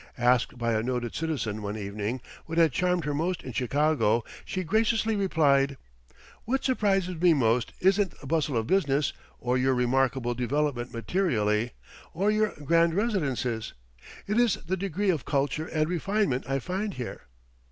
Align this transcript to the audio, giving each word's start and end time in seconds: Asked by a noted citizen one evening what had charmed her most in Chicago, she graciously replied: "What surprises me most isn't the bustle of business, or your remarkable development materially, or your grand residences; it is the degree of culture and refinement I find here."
Asked 0.17 0.57
by 0.57 0.73
a 0.73 0.81
noted 0.81 1.13
citizen 1.13 1.61
one 1.61 1.77
evening 1.77 2.21
what 2.47 2.57
had 2.57 2.71
charmed 2.71 3.05
her 3.05 3.13
most 3.13 3.43
in 3.43 3.53
Chicago, 3.53 4.23
she 4.43 4.63
graciously 4.63 5.15
replied: 5.15 5.77
"What 6.45 6.63
surprises 6.63 7.21
me 7.21 7.35
most 7.35 7.71
isn't 7.81 8.19
the 8.19 8.25
bustle 8.25 8.57
of 8.57 8.65
business, 8.65 9.13
or 9.37 9.59
your 9.59 9.75
remarkable 9.75 10.33
development 10.33 10.91
materially, 10.91 11.73
or 12.15 12.31
your 12.31 12.55
grand 12.65 12.95
residences; 12.95 13.73
it 14.25 14.39
is 14.39 14.55
the 14.65 14.75
degree 14.75 15.11
of 15.11 15.23
culture 15.23 15.67
and 15.67 15.87
refinement 15.87 16.49
I 16.49 16.57
find 16.57 16.95
here." 16.95 17.27